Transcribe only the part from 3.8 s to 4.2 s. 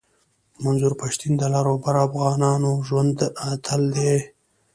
دی